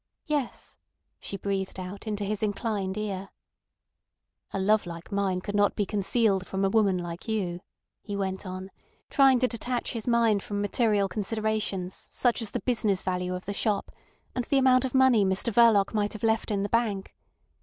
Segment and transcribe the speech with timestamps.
[0.25, 0.79] "Yes,"
[1.19, 3.29] she breathed out into his inclined ear.
[4.51, 7.61] "A love like mine could not be concealed from a woman like you,"
[8.01, 8.71] he went on,
[9.11, 13.53] trying to detach his mind from material considerations such as the business value of the
[13.53, 13.91] shop,
[14.33, 17.13] and the amount of money Mr Verloc might have left in the bank.